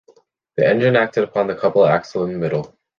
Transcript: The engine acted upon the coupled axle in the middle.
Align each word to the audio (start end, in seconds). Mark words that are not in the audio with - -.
The 0.57 0.65
engine 0.67 0.95
acted 0.95 1.25
upon 1.25 1.45
the 1.45 1.53
coupled 1.55 1.85
axle 1.87 2.23
in 2.25 2.31
the 2.33 2.39
middle. 2.39 2.75